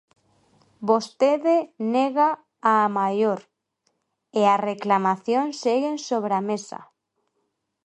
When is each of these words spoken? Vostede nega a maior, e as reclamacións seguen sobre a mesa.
Vostede 0.89 1.55
nega 1.93 2.29
a 2.73 2.75
maior, 2.97 3.39
e 4.39 4.41
as 4.53 4.63
reclamacións 4.71 5.53
seguen 5.63 5.95
sobre 6.09 6.33
a 6.39 6.41
mesa. 6.49 6.79